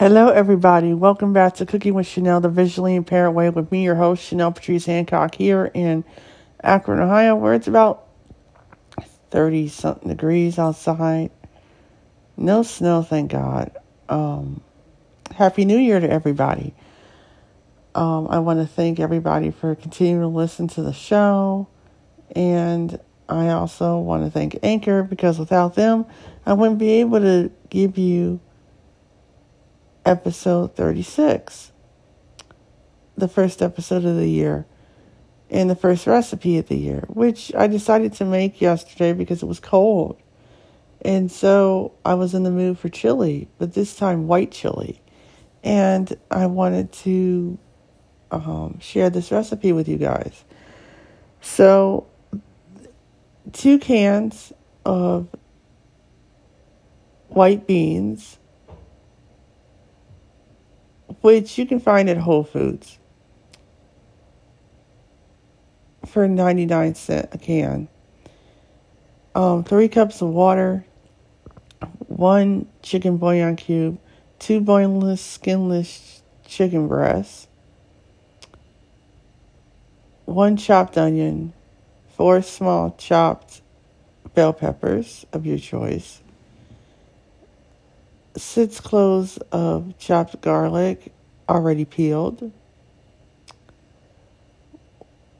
[0.00, 0.94] Hello, everybody.
[0.94, 4.50] Welcome back to Cooking with Chanel, the visually impaired way, with me, your host, Chanel
[4.50, 6.04] Patrice Hancock, here in
[6.62, 8.06] Akron, Ohio, where it's about
[9.28, 11.30] 30 something degrees outside.
[12.38, 13.76] No snow, thank God.
[14.08, 14.62] Um,
[15.34, 16.72] Happy New Year to everybody.
[17.94, 21.68] Um, I want to thank everybody for continuing to listen to the show.
[22.34, 22.98] And
[23.28, 26.06] I also want to thank Anchor because without them,
[26.46, 28.40] I wouldn't be able to give you
[30.04, 31.72] episode 36,
[33.16, 34.66] the first episode of the year,
[35.50, 39.46] and the first recipe of the year, which I decided to make yesterday because it
[39.46, 40.20] was cold.
[41.02, 45.00] And so I was in the mood for chili, but this time white chili.
[45.62, 47.58] And I wanted to
[48.30, 50.44] um, share this recipe with you guys.
[51.40, 52.06] So,
[53.52, 54.52] two cans
[54.84, 55.28] of
[57.28, 58.38] white beans,
[61.20, 62.98] which you can find at Whole Foods
[66.06, 67.88] for 99 cents a can.
[69.34, 70.84] Um, three cups of water,
[72.08, 73.98] one chicken bouillon cube,
[74.38, 77.46] two boneless, skinless chicken breasts,
[80.24, 81.52] one chopped onion,
[82.16, 83.62] four small chopped
[84.34, 86.22] bell peppers of your choice,
[88.36, 91.12] six cloves of chopped garlic
[91.48, 92.52] already peeled,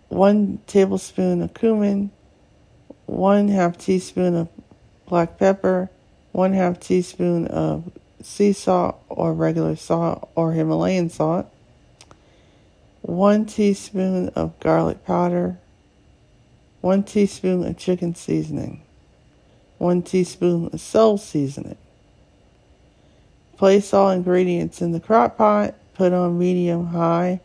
[0.09, 2.11] one tablespoon of cumin,
[3.07, 4.49] one half teaspoon of
[5.09, 5.91] black pepper,
[6.33, 7.91] one half teaspoon of
[8.23, 11.47] sea salt or regular salt or Himalayan salt,
[13.03, 15.59] one teaspoon of garlic powder,
[16.81, 18.83] one teaspoon of chicken seasoning,
[19.79, 21.79] one teaspoon of salt seasoning.
[23.61, 27.43] Place all ingredients in the crock pot, put on medium high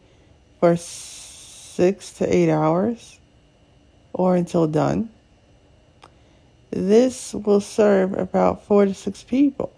[0.61, 3.19] for six to eight hours
[4.13, 5.09] or until done.
[6.71, 9.73] This will serve about four to six people.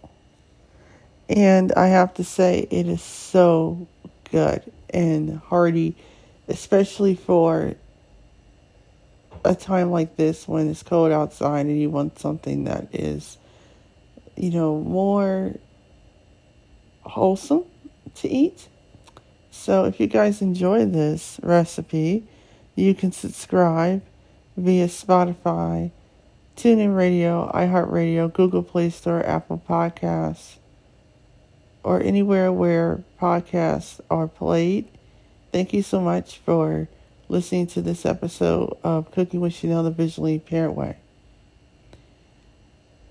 [1.28, 3.88] And I have to say, it is so
[4.32, 4.62] good
[4.92, 5.96] and hearty,
[6.48, 7.74] especially for
[9.44, 13.40] a time like this when it's cold outside and you want something that is,
[14.36, 15.56] you know, more
[17.08, 17.66] wholesome
[18.16, 18.68] to eat.
[19.52, 22.28] So if you guys enjoy this recipe,
[22.76, 24.04] you can subscribe
[24.56, 25.92] via Spotify,
[26.56, 30.58] TuneIn Radio, iHeartRadio, Google Play Store, Apple Podcasts
[31.88, 34.86] or anywhere where podcasts are played.
[35.54, 36.90] Thank you so much for
[37.30, 40.98] listening to this episode of Cooking with Chanel the Visually Impaired Way.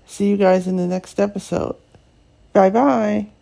[0.05, 1.75] See you guys in the next episode.
[2.53, 3.36] Bye bye.